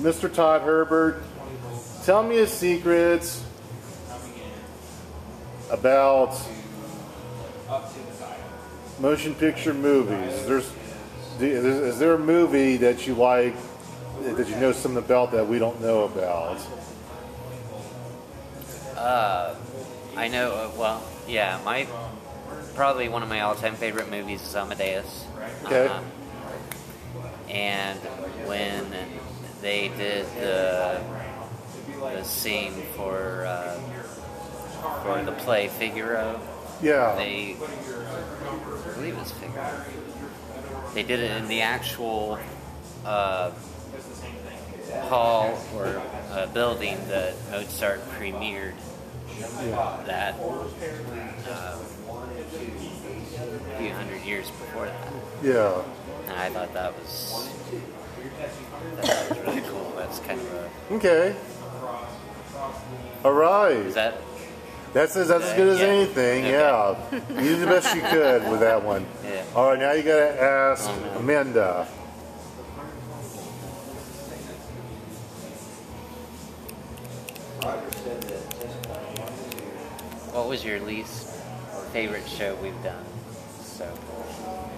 [0.00, 0.32] Mr.
[0.32, 1.22] Todd Herbert,
[2.04, 3.40] tell me a secret
[5.70, 6.40] about
[8.98, 10.46] motion picture movies.
[10.46, 10.72] There's,
[11.40, 13.54] is there a movie that you like
[14.22, 16.58] that you know something about that we don't know about?
[18.96, 19.54] uh,
[20.16, 20.52] I know.
[20.52, 21.86] Uh, well, yeah, my
[22.74, 25.26] probably one of my all-time favorite movies is Amadeus.
[25.64, 25.86] Okay.
[25.86, 26.04] Um,
[27.48, 27.98] and
[28.46, 28.86] when
[29.60, 31.00] they did the
[32.00, 33.78] the scene for uh,
[35.02, 36.40] for the play Figaro,
[36.84, 37.14] Yeah.
[37.16, 39.84] they I believe it's Figaro.
[40.92, 42.38] They did it in the actual
[43.06, 43.52] uh,
[45.08, 48.74] hall or uh, building that Mozart premiered
[50.04, 50.34] that
[51.48, 51.78] uh,
[53.72, 55.12] a few hundred years before that.
[55.42, 55.82] Yeah.
[56.28, 57.50] And I thought that was
[59.02, 59.92] that was really cool.
[59.96, 61.34] That's kind of a Okay.
[63.24, 63.72] All right.
[63.72, 64.20] is that
[64.94, 65.86] That's as, that's as good as Yeah.
[65.86, 66.52] anything, Okay.
[66.52, 66.94] yeah.
[67.42, 69.04] You did the best you could with that one.
[69.24, 69.42] Yeah.
[69.54, 71.18] All right, now you gotta ask Oh, no.
[71.18, 71.86] Amanda.
[80.32, 81.28] what was your least
[81.92, 83.04] favorite show we've done?
[83.62, 84.68] So far?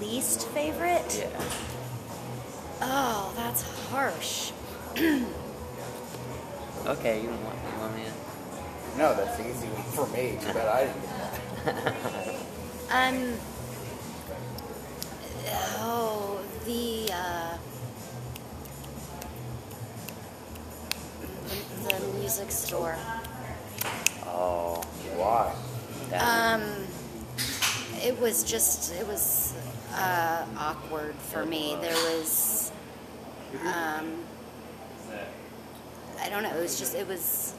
[0.00, 1.26] Least favorite?
[1.30, 1.42] yeah.
[2.82, 4.52] Oh, that's harsh.
[6.86, 8.98] Okay, you want you want me to?
[8.98, 10.38] No, that's easy for me.
[10.40, 12.34] Too bad I didn't get that.
[12.88, 13.32] Um.
[15.78, 17.58] Oh, the uh,
[21.48, 22.96] the, the music store.
[24.24, 24.76] Oh,
[25.16, 25.52] Why?
[26.10, 26.86] that Um,
[28.04, 29.52] it was just it was
[29.94, 31.76] uh, awkward for me.
[31.80, 32.70] There was,
[33.64, 34.24] um,
[36.20, 36.54] I don't know.
[36.56, 37.54] It was just it was.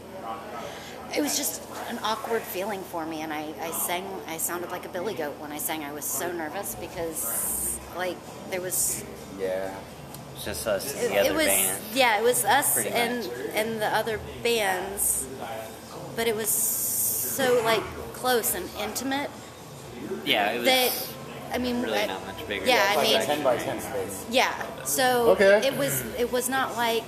[1.15, 4.05] It was just an awkward feeling for me, and I, I sang.
[4.27, 5.83] I sounded like a billy goat when I sang.
[5.85, 8.17] I was so nervous because, like,
[8.51, 9.05] there was
[9.39, 9.73] Yeah.
[10.35, 11.81] it's just us, it, the other it was band.
[11.93, 13.37] yeah, it was us Pretty and much.
[13.55, 15.25] and the other bands,
[16.17, 19.29] but it was so like close and intimate
[20.25, 21.07] Yeah, it was that
[21.53, 22.65] I mean, really I- not much bigger.
[22.65, 24.25] yeah, I Like mean, 10 by 10 space.
[24.29, 24.51] yeah.
[24.83, 25.65] So Okay.
[25.65, 27.05] it was it was not like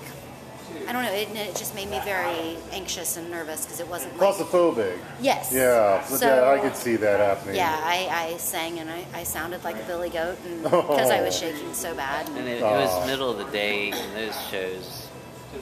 [0.88, 1.12] I don't know.
[1.12, 4.98] It, it just made me very anxious and nervous because it wasn't like Claustrophobic.
[5.22, 5.52] yes.
[5.54, 7.56] Yeah, So- that, I could see that happening.
[7.56, 11.22] Yeah, I, I sang and I, I sounded like a billy goat and because I
[11.22, 12.28] was shaking so bad.
[12.30, 15.08] And And, it, it was middle of the day, and those shows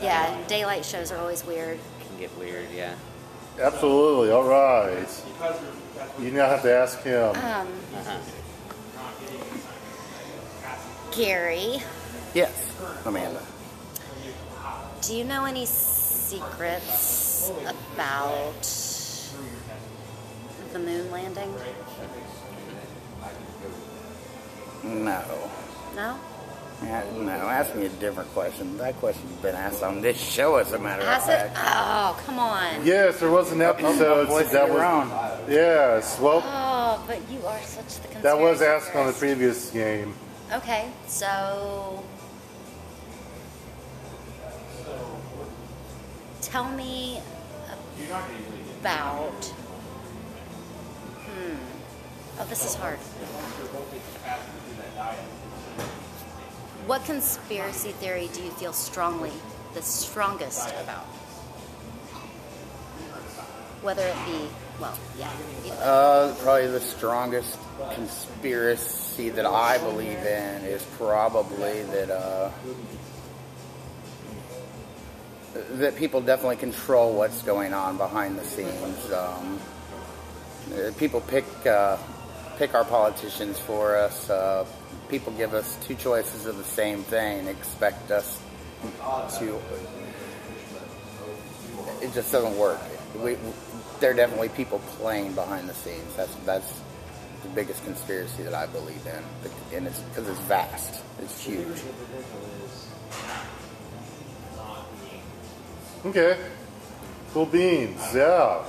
[0.01, 1.79] yeah, daylight shows are always weird.
[2.07, 2.67] can get weird.
[2.75, 2.93] Yeah.
[3.59, 4.31] Absolutely.
[4.31, 5.07] All right.
[6.19, 7.29] You now have to ask him.
[7.29, 8.17] Um, Uh-huh.
[11.15, 11.77] Gary,
[12.33, 13.41] Yes, Amanda.
[15.01, 18.61] Do you know any secrets about
[20.73, 21.53] the moon landing?
[24.83, 25.23] No.
[25.95, 26.19] No?
[26.83, 28.77] Yeah, no, ask me a different question.
[28.77, 31.51] That question's been asked on this show, as a matter of Has it?
[31.51, 31.57] fact.
[31.57, 32.85] Oh, come on.
[32.85, 34.77] Yes, there was an episode voice that of was.
[34.77, 35.09] your own.
[35.49, 40.13] Yes, well, Oh, but you are such the that was asked on the previous game.
[40.53, 42.03] Okay, so
[46.47, 47.19] tell me
[48.79, 49.43] about.
[51.25, 51.55] Hmm.
[52.39, 52.97] Oh, this is hard.
[56.85, 59.33] What conspiracy theory do you feel strongly,
[59.73, 61.03] the strongest about?
[63.81, 64.47] Whether it be,
[64.79, 65.29] well, yeah.
[65.81, 67.57] Uh, probably the strongest
[67.93, 72.51] conspiracy that I believe in is probably that uh,
[75.73, 79.11] that people definitely control what's going on behind the scenes.
[79.11, 79.59] Um,
[80.73, 81.97] uh, people pick uh,
[82.57, 84.29] pick our politicians for us.
[84.29, 84.65] Uh,
[85.09, 88.41] people give us two choices of the same thing, expect us
[89.39, 89.59] to.
[92.01, 92.79] It just doesn't work.
[93.23, 93.37] We,
[93.99, 96.15] there are definitely people playing behind the scenes.
[96.15, 96.81] That's that's
[97.43, 101.01] the biggest conspiracy that I believe in, and it's because it's vast.
[101.21, 101.81] It's huge.
[106.05, 106.37] Okay.
[107.33, 108.63] Cool beans, yeah.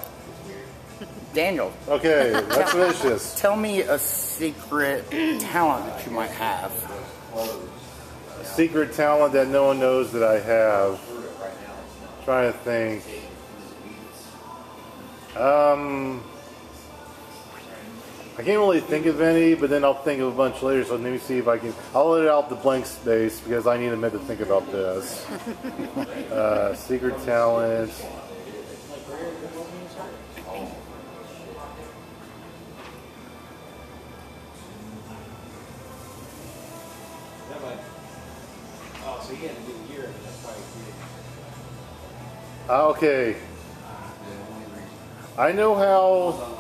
[1.35, 1.73] Daniel.
[1.89, 2.33] Okay,
[2.73, 3.39] finish this.
[3.39, 5.09] Tell me a secret
[5.41, 6.73] talent that you might have.
[7.35, 11.01] A secret talent that no one knows that I have.
[12.25, 13.05] trying to think.
[15.37, 16.23] Um,
[18.39, 20.85] I can't really think of any, but then I'll think of a bunch later.
[20.85, 21.75] So let me see if I can.
[21.93, 24.71] I'll let it out the blank space because I need a minute to think about
[24.71, 25.29] this.
[26.31, 27.91] uh, secret talent.
[39.05, 40.23] Oh, so you had to do a year of it.
[40.23, 40.63] That's probably
[42.69, 43.37] Ah, Okay.
[45.37, 46.58] I know how,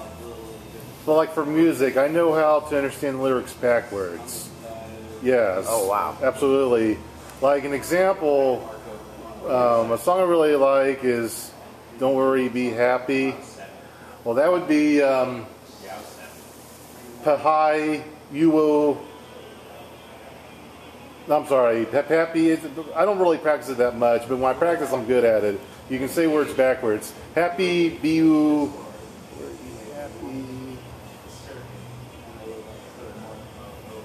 [1.08, 4.50] but like for music, I know how to understand lyrics backwards.
[5.22, 5.64] Yes.
[5.66, 6.14] Oh, wow.
[6.22, 6.98] Absolutely.
[7.40, 8.70] Like an example,
[9.44, 11.50] um, a song I really like is
[11.98, 13.34] "Don't Worry, Be Happy."
[14.22, 15.46] Well, that would be um,
[17.22, 18.98] "Pahai Yuo."
[21.30, 22.52] I'm sorry, Happy.
[22.94, 25.58] I don't really practice it that much, but when I practice, I'm good at it.
[25.88, 27.14] You can say words backwards.
[27.34, 28.70] Happy, Biu,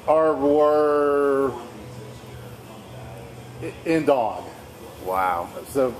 [0.07, 1.53] R, War,
[3.85, 4.43] in Dog.
[5.05, 5.49] Wow.
[5.69, 5.93] So,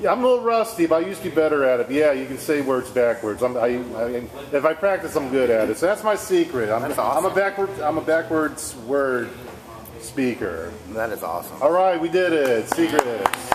[0.00, 1.90] yeah, I'm a little rusty, but I used to be better at it.
[1.90, 3.42] Yeah, you can say words backwards.
[3.42, 5.78] I'm, I, I, if I practice, I'm good at it.
[5.78, 6.70] So that's my secret.
[6.70, 7.34] I'm, That's I'm a awesome.
[7.34, 9.30] backward, I'm a backwards word
[10.00, 10.72] speaker.
[10.90, 11.62] That is awesome.
[11.62, 12.68] All right, we did it.
[12.74, 13.50] Secrets.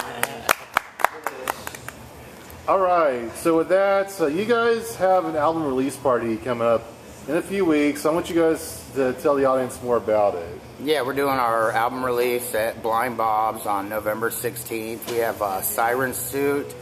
[2.68, 6.84] All right, so with that, so you guys have an album release party coming up
[7.28, 8.06] in a few weeks.
[8.06, 10.60] I want you guys to tell the audience more about it.
[10.84, 15.10] Yeah, we're doing our album release at Blind Bob's on November 16th.
[15.12, 16.74] We have uh, Siren Suit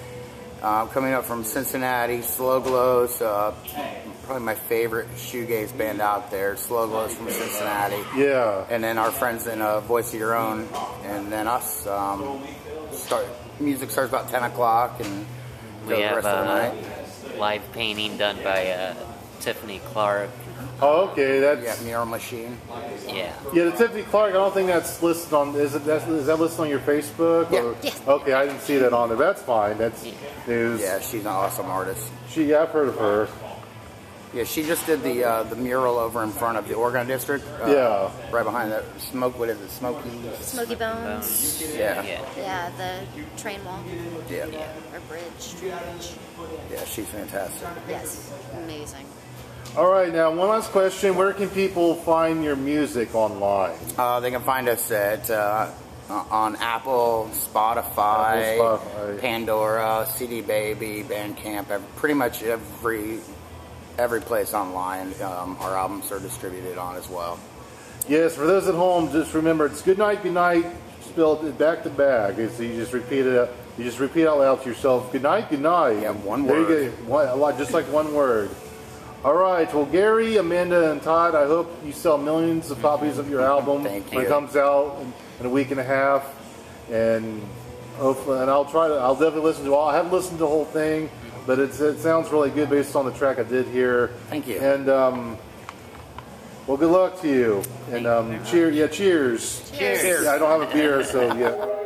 [0.62, 3.54] uh, coming up from Cincinnati, Slow Glows, uh,
[4.24, 8.02] probably my favorite shoegaze band out there, Slow Glows from Cincinnati.
[8.18, 8.66] Yeah.
[8.70, 10.68] And then our friends in uh, Voice of Your Own,
[11.04, 11.86] and then us.
[11.88, 12.42] Um,
[12.92, 13.26] start
[13.60, 15.26] Music starts about 10 o'clock and
[15.84, 17.38] We go the have rest of the uh, night.
[17.40, 18.94] live painting done by uh,
[19.42, 20.30] Tiffany Clark.
[20.82, 22.58] Oh, okay, that's Yeah, Mural Machine.
[23.08, 23.34] Yeah.
[23.54, 23.64] yeah.
[23.66, 24.32] The Tiffany Clark.
[24.32, 25.54] I don't think that's listed on.
[25.56, 25.84] Is it?
[25.86, 27.52] That's, is that listed on your Facebook?
[27.52, 27.62] Yeah.
[27.64, 28.02] Or, Yes.
[28.08, 29.18] Okay, I didn't see that on there.
[29.18, 29.78] That's fine.
[29.78, 30.04] That's
[30.48, 30.80] news.
[30.82, 32.10] Yeah, she's an awesome artist.
[32.30, 32.46] She.
[32.46, 33.28] Yeah, I've heard of her.
[34.32, 37.44] Yeah, she just did the uh, the mural over in front of the Oregon District.
[37.62, 38.32] Uh, Yeah.
[38.32, 39.38] Right behind that smoke.
[39.40, 39.70] What is it?
[39.72, 40.10] Smoky.
[40.42, 41.64] Smokey Bones.
[41.76, 42.04] Yeah.
[42.04, 42.22] Yeah.
[42.38, 43.80] Yeah, the train wall
[44.30, 44.46] Yeah.
[44.94, 45.56] or bridge.
[45.58, 46.12] Train bridge.
[46.72, 47.68] Yeah, she's fantastic.
[47.90, 48.32] Yes,
[48.64, 49.06] amazing.
[49.80, 53.78] All right, now one last question: Where can people find your music online?
[53.98, 55.72] Uh, they can find us at uh,
[56.10, 59.22] on Apple, Spotify, Apple, Spotify.
[59.22, 63.22] Pandora, CD Baby, Bandcamp, pretty much every
[63.98, 65.14] every place online.
[65.22, 67.40] Um, our albums are distributed on as well.
[68.06, 70.66] Yes, for those at home, just remember it's good night, good night,
[71.00, 72.36] spelled back to back.
[72.36, 73.50] So you just repeat it.
[73.78, 75.10] You just repeat out loud to yourself.
[75.14, 76.02] Good night, good night.
[76.02, 76.60] Yeah, one there.
[76.60, 77.36] You go.
[77.38, 78.50] One, just like one word.
[79.24, 79.72] All right.
[79.74, 83.84] Well, Gary, Amanda, and Todd, I hope you sell millions of copies of your album
[83.84, 86.36] Thank when it comes out in, in a week and a half.
[86.90, 87.42] And
[88.00, 88.94] Hopefully, and I'll try to.
[88.94, 89.90] I'll definitely listen to all.
[89.90, 91.10] I haven't listened to the whole thing,
[91.46, 94.08] but it's, it sounds really good based on the track I did hear.
[94.30, 94.58] Thank you.
[94.58, 95.38] And um,
[96.66, 97.62] well, good luck to you.
[97.92, 98.70] And um, cheer.
[98.70, 99.70] Yeah, cheers.
[99.78, 100.24] Cheers.
[100.24, 101.79] Yeah, I don't have a beer, so yeah.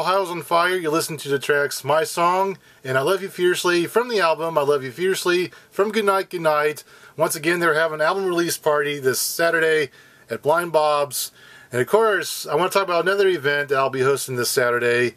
[0.00, 3.84] Ohio's on Fire, you listen to the tracks My Song and I Love You Fiercely
[3.86, 6.84] from the album I Love You Fiercely from Goodnight Goodnight.
[7.18, 9.90] Once again, they're having an album release party this Saturday
[10.30, 11.32] at Blind Bob's.
[11.70, 15.16] And of course, I want to talk about another event I'll be hosting this Saturday.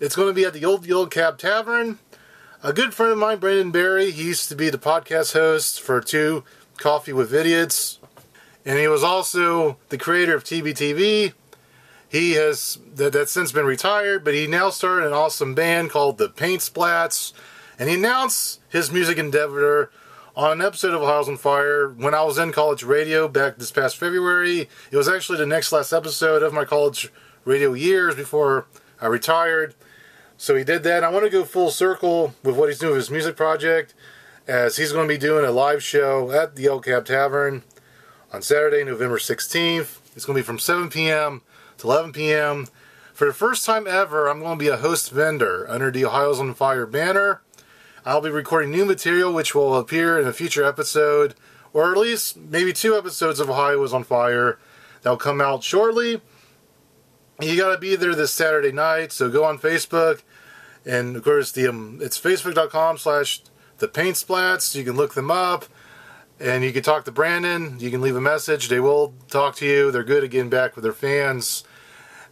[0.00, 2.00] It's going to be at the Old Yellow Cab Tavern.
[2.64, 6.00] A good friend of mine, Brandon Barry, he used to be the podcast host for
[6.00, 6.42] two
[6.76, 8.00] Coffee with Idiots.
[8.66, 11.34] And he was also the creator of TBTV.
[12.14, 16.16] He has that, that's since been retired, but he now started an awesome band called
[16.16, 17.32] the Paint Splats,
[17.76, 19.90] and he announced his music endeavor
[20.36, 23.72] on an episode of Ohio's on Fire when I was in college radio back this
[23.72, 24.68] past February.
[24.92, 27.10] It was actually the next last episode of my college
[27.44, 28.68] radio years before
[29.00, 29.74] I retired.
[30.36, 31.02] So he did that.
[31.02, 33.92] I want to go full circle with what he's doing with his music project,
[34.46, 37.64] as he's going to be doing a live show at the El Cab Tavern
[38.32, 39.98] on Saturday, November 16th.
[40.14, 41.42] It's going to be from 7 p.m.
[41.78, 42.66] to 11 p.m.
[43.12, 46.40] For the first time ever, I'm going to be a host vendor under the Ohio's
[46.40, 47.42] on Fire banner.
[48.04, 51.34] I'll be recording new material which will appear in a future episode,
[51.72, 54.58] or at least maybe two episodes of Ohio is on Fire
[55.02, 56.20] that'll come out shortly.
[57.40, 60.22] You got to be there this Saturday night, so go on Facebook,
[60.84, 63.42] and of course the um, it's facebook.com slash
[63.78, 64.74] the paint splats.
[64.74, 65.64] You can look them up,
[66.40, 67.76] and you can talk to Brandon.
[67.78, 68.68] You can leave a message.
[68.68, 69.90] They will talk to you.
[69.90, 71.64] They're good at getting back with their fans.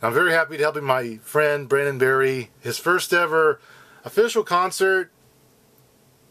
[0.00, 3.60] I'm very happy to helping my friend Brandon Berry, his first ever
[4.04, 5.12] official concert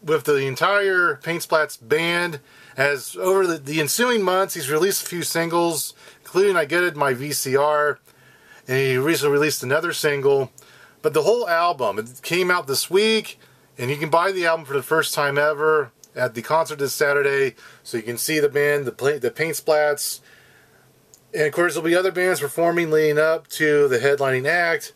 [0.03, 2.41] with the entire Paint Splats band.
[2.75, 6.95] As over the, the ensuing months, he's released a few singles, including I Get It,
[6.95, 7.97] My VCR,
[8.67, 10.51] and he recently released another single.
[11.01, 13.39] But the whole album, it came out this week,
[13.77, 16.93] and you can buy the album for the first time ever at the concert this
[16.93, 20.19] Saturday, so you can see the band, the, the Paint Splats,
[21.33, 24.93] and of course, there'll be other bands performing leading up to the headlining act.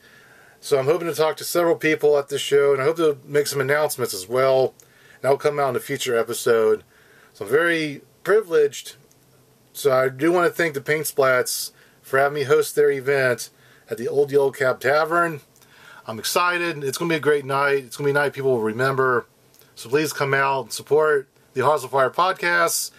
[0.60, 3.18] So I'm hoping to talk to several people at the show, and I hope to
[3.24, 4.74] make some announcements as well.
[5.14, 6.84] And that'll come out in a future episode.
[7.34, 8.96] So I'm very privileged.
[9.74, 13.50] So I do want to thank the Paint Splats for having me host their event
[13.90, 15.42] at the Old Yellow Cab Tavern.
[16.08, 16.84] I'm excited.
[16.84, 17.86] It's going to be a great night.
[17.86, 19.28] It's going to be a night people will remember.
[19.76, 22.92] So please come out and support the Hostel Fire podcast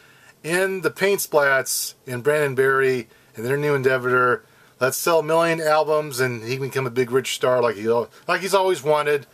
[0.44, 4.44] and the Paint Splats and Brandon Berry and their new endeavor.
[4.78, 7.88] Let's sell a million albums, and he can become a big rich star like he
[7.88, 9.26] like he's always wanted.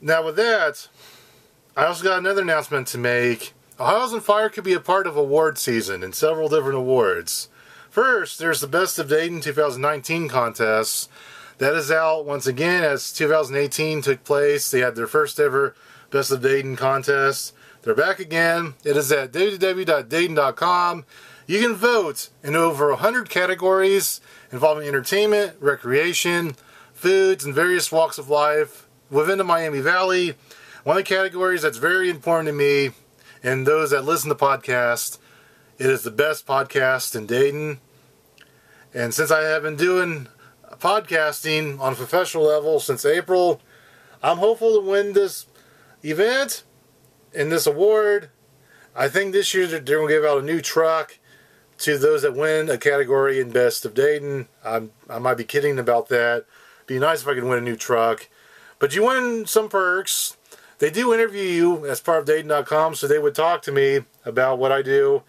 [0.00, 0.86] Now, with that,
[1.76, 3.52] I also got another announcement to make.
[3.80, 7.48] Ohio's on Fire could be a part of award season in several different awards.
[7.90, 11.10] First, there's the Best of Dayton 2019 contest.
[11.62, 14.68] That is out once again as 2018 took place.
[14.68, 15.76] They had their first ever
[16.10, 17.54] Best of Dayton contest.
[17.82, 18.74] They're back again.
[18.82, 21.04] It is at www.dayton.com.
[21.46, 26.56] You can vote in over 100 categories involving entertainment, recreation,
[26.94, 30.34] foods, and various walks of life within the Miami Valley.
[30.82, 32.90] One of the categories that's very important to me
[33.40, 35.16] and those that listen to podcasts,
[35.78, 37.78] it is the best podcast in Dayton.
[38.92, 40.26] And since I have been doing
[40.82, 43.60] podcasting on a professional level since April,
[44.20, 45.46] I'm hopeful to win this
[46.02, 46.64] event
[47.32, 48.30] and this award.
[48.94, 51.18] I think this year they're going to give out a new truck
[51.78, 54.48] to those that win a category in Best of Dayton.
[54.64, 56.46] I'm, I might be kidding about that.
[56.86, 58.28] Be nice if I could win a new truck.
[58.80, 60.36] But you win some perks.
[60.78, 64.58] They do interview you as part of Dayton.com, so they would talk to me about
[64.58, 65.22] what I do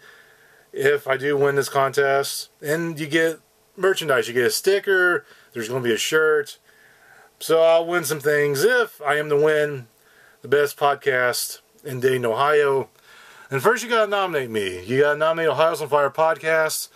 [0.72, 2.50] if I do win this contest.
[2.60, 3.38] And you get
[3.76, 4.28] merchandise.
[4.28, 5.24] You get a sticker.
[5.54, 6.58] There's going to be a shirt.
[7.38, 9.86] So I'll win some things if I am to win
[10.42, 12.90] the best podcast in Dayton, Ohio.
[13.50, 14.84] And first, you got to nominate me.
[14.84, 16.88] You got to nominate Ohio's on Fire podcast.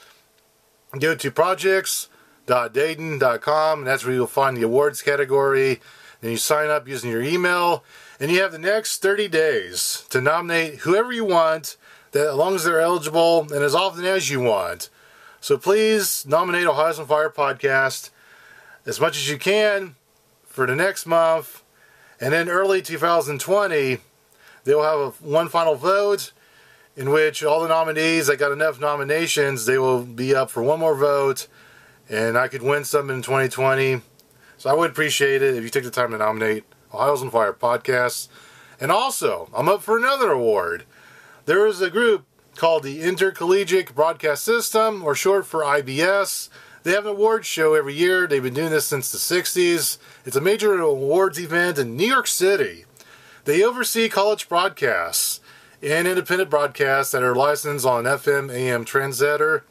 [0.98, 5.80] Go to projects.dayton.com, and that's where you'll find the awards category.
[6.20, 7.84] Then you sign up using your email,
[8.18, 11.76] and you have the next 30 days to nominate whoever you want,
[12.12, 14.90] that as long as they're eligible, and as often as you want.
[15.40, 18.11] So please nominate Ohio's on Fire podcast
[18.89, 19.95] as much as you can
[20.47, 21.62] for the next month.
[22.20, 23.99] And then early 2020,
[24.64, 26.32] they'll have a, one final vote
[26.97, 30.80] in which all the nominees that got enough nominations, they will be up for one
[30.80, 31.47] more vote,
[32.09, 34.01] and I could win some in 2020.
[34.57, 37.53] So I would appreciate it if you take the time to nominate Ohio's on Fire
[37.53, 38.26] podcast.
[38.80, 40.86] And also, I'm up for another award.
[41.45, 42.24] There is a group
[42.57, 46.49] called the Intercollegiate Broadcast System, or short for IBS.
[46.89, 48.26] They have an awards show every year.
[48.26, 49.99] They've been doing this since the 60s.
[50.24, 52.86] It's a major awards event in New York City.
[53.45, 55.41] They oversee college broadcasts
[55.82, 59.64] and independent broadcasts that are licensed on FM, AM translator.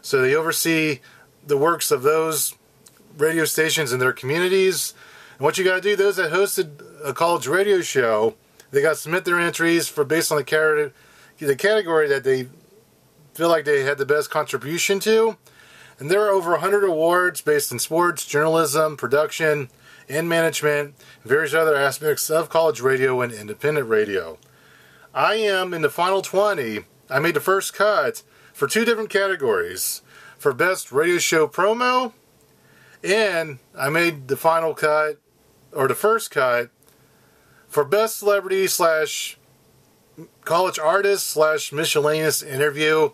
[0.00, 1.00] So they oversee
[1.46, 2.54] the works of those
[3.18, 4.94] radio stations in their communities.
[5.36, 8.36] And what you got to do, those that hosted a college radio show,
[8.70, 10.92] they got to submit their entries for based on the,
[11.36, 12.48] the category that they
[13.34, 15.36] feel like they had the best contribution to.
[15.98, 19.70] And there are over 100 awards based in sports, journalism, production,
[20.08, 24.38] and management, and various other aspects of college radio and independent radio.
[25.14, 26.80] I am in the final 20.
[27.08, 28.22] I made the first cut
[28.52, 30.02] for two different categories
[30.38, 32.12] for best radio show promo,
[33.02, 35.18] and I made the final cut
[35.72, 36.70] or the first cut
[37.68, 39.38] for best celebrity slash
[40.44, 43.10] college artist slash miscellaneous interview.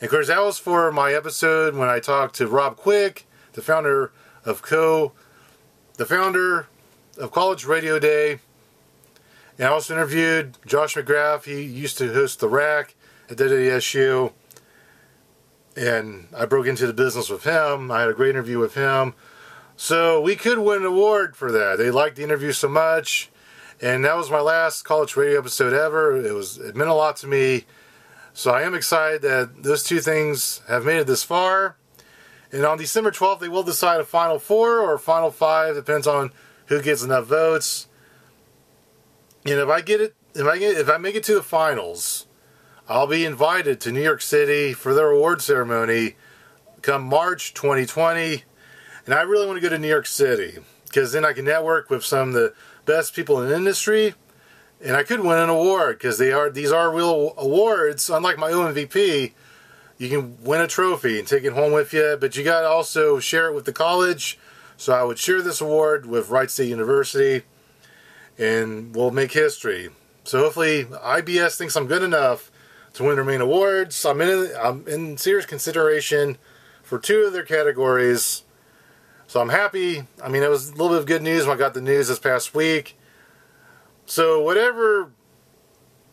[0.00, 3.62] And of course, that was for my episode when I talked to Rob Quick, the
[3.62, 4.12] founder
[4.44, 5.12] of Co,
[5.94, 6.68] the founder
[7.18, 8.40] of College Radio Day,
[9.58, 11.44] and I also interviewed Josh McGrath.
[11.44, 12.94] He used to host The Rack
[13.30, 14.32] at WSU.
[15.76, 17.90] and I broke into the business with him.
[17.90, 19.14] I had a great interview with him.
[19.76, 21.76] So we could win an award for that.
[21.76, 23.30] They liked the interview so much.
[23.80, 26.16] And that was my last college radio episode ever.
[26.16, 27.64] It was it meant a lot to me.
[28.36, 31.78] So I am excited that those two things have made it this far.
[32.52, 36.06] And on December 12th, they will decide a final four or a final five, depends
[36.06, 36.32] on
[36.66, 37.88] who gets enough votes.
[39.46, 42.26] And if I get it, if I get, if I make it to the finals,
[42.90, 46.16] I'll be invited to New York City for their award ceremony
[46.82, 48.44] come March 2020.
[49.06, 51.88] And I really want to go to New York City because then I can network
[51.88, 52.52] with some of the
[52.84, 54.12] best people in the industry
[54.86, 58.08] and I could win an award because they are these are real awards.
[58.08, 59.32] Unlike my OMVP,
[59.98, 62.68] you can win a trophy and take it home with you, but you got to
[62.68, 64.38] also share it with the college.
[64.76, 67.44] So I would share this award with Wright State University,
[68.38, 69.88] and we'll make history.
[70.22, 72.52] So hopefully IBS thinks I'm good enough
[72.92, 74.04] to win the main awards.
[74.06, 76.38] I'm in I'm in serious consideration
[76.84, 78.44] for two of their categories.
[79.26, 80.04] So I'm happy.
[80.22, 82.06] I mean, it was a little bit of good news when I got the news
[82.06, 82.96] this past week.
[84.06, 85.10] So whatever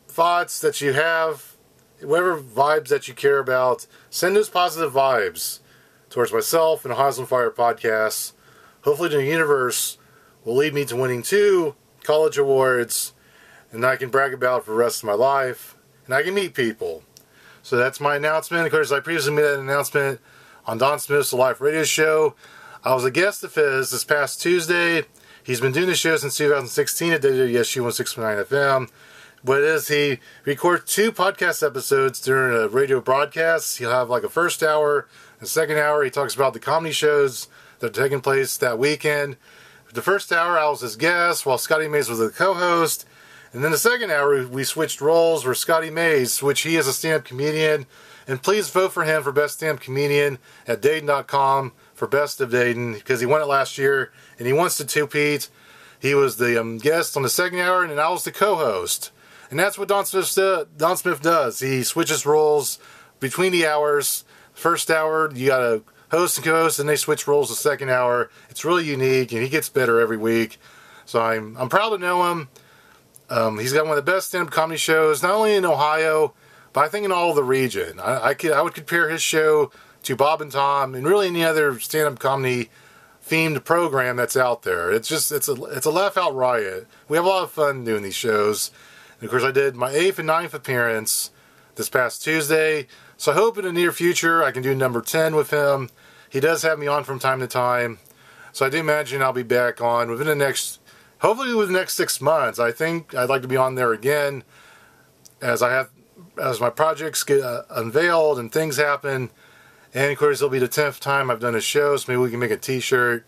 [0.08, 1.56] thoughts that you have,
[2.02, 5.60] whatever vibes that you care about, send those positive vibes
[6.10, 8.34] towards myself and on Fire podcasts.
[8.82, 9.98] Hopefully the universe
[10.44, 13.14] will lead me to winning two college awards
[13.72, 15.76] and I can brag about for the rest of my life
[16.06, 17.04] and I can meet people.
[17.62, 18.66] So that's my announcement.
[18.66, 20.20] Of course, I previously made that announcement
[20.66, 22.36] on Don Smith's Live Radio Show.
[22.84, 25.06] I was a guest of his this past Tuesday.
[25.46, 28.90] He's been doing the show since 2016 at WSU 169 FM.
[29.42, 33.78] What is he records two podcast episodes during a radio broadcast.
[33.78, 35.06] He'll have like a first hour,
[35.42, 36.02] a second hour.
[36.02, 39.36] He talks about the comedy shows that are taking place that weekend.
[39.94, 43.06] The first hour, I was his guest, while Scotty Mays was the co-host.
[43.52, 46.94] And then the second hour, we switched roles where Scotty Mays, which he is a
[46.94, 47.86] stand-up comedian.
[48.28, 52.94] And please vote for him for Best Stand-up Comedian at Dayton.com for Best of Dayton
[52.94, 55.50] because he won it last year and he wants to two-peat.
[56.00, 59.12] He was the um, guest on the second hour and I was the co-host.
[59.50, 61.60] And that's what Don Smith, Don Smith does.
[61.60, 62.80] He switches roles
[63.20, 64.26] between the hours.
[64.54, 68.30] First hour, you got a host and co-host, and they switch roles the second hour.
[68.50, 70.60] It's really unique, and he gets better every week.
[71.06, 72.50] So I'm I'm proud to know him.
[73.30, 76.34] Um, he's got one of the best stand-up comedy shows, not only in Ohio,
[76.72, 78.00] but I think in all the region.
[78.00, 79.72] I, I could I would compare his show
[80.04, 82.70] to Bob and Tom, and really any other stand-up comedy
[83.26, 84.92] themed program that's out there.
[84.92, 86.88] It's just it's a it's a laugh out riot.
[87.08, 88.72] We have a lot of fun doing these shows.
[89.20, 91.32] And of course, I did my eighth and ninth appearance
[91.76, 92.88] this past Tuesday.
[93.18, 95.90] So I hope in the near future I can do number ten with him.
[96.30, 98.00] He does have me on from time to time,
[98.52, 100.80] so I do imagine I'll be back on within the next,
[101.20, 102.58] hopefully within the next six months.
[102.58, 104.44] I think I'd like to be on there again,
[105.42, 105.92] as I have
[106.42, 109.30] as my projects get uh, unveiled and things happen.
[109.94, 112.32] And of course, it'll be the tenth time I've done a show, so maybe we
[112.32, 113.26] can make a T-shirt,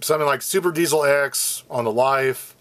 [0.00, 2.56] something like Super Diesel X on the life,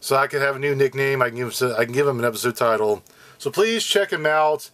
[0.00, 1.20] so I can have a new nickname.
[1.20, 3.02] I can give him, I can give him an episode title.
[3.38, 4.70] So please check him out.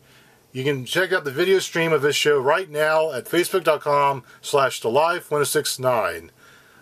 [0.52, 4.80] You can check out the video stream of this show right now at facebook.com slash
[4.80, 6.30] the life 1069.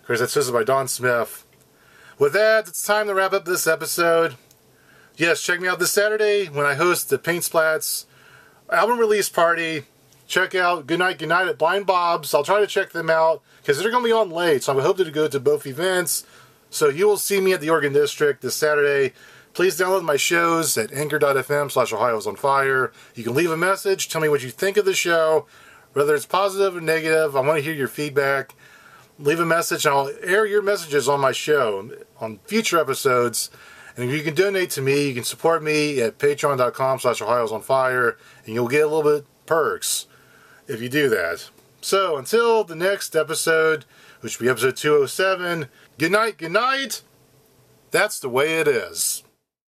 [0.00, 1.46] Of course, that's hosted by Don Smith.
[2.18, 4.34] With that, it's time to wrap up this episode.
[5.16, 8.06] Yes, check me out this Saturday when I host the Paint Splats
[8.70, 9.84] album release party.
[10.30, 12.32] Check out Goodnight Goodnight at Blind Bob's.
[12.32, 14.80] I'll try to check them out because they're going to be on late, so I'm
[14.80, 16.24] hoping to go to both events.
[16.70, 19.12] So you will see me at the Oregon District this Saturday.
[19.54, 22.92] Please download my shows at anchor.fm slash Ohio's on fire.
[23.16, 25.46] You can leave a message, tell me what you think of the show,
[25.94, 27.34] whether it's positive or negative.
[27.34, 28.54] I want to hear your feedback.
[29.18, 33.50] Leave a message and I'll air your messages on my show on future episodes.
[33.96, 37.62] And you can donate to me, you can support me at patreon.com slash Ohio's on
[37.62, 38.16] fire,
[38.46, 40.06] and you'll get a little bit perks
[40.70, 41.50] if you do that.
[41.80, 43.84] So until the next episode,
[44.20, 45.68] which will be episode 207,
[45.98, 47.02] good night, good night.
[47.90, 49.24] That's the way it is.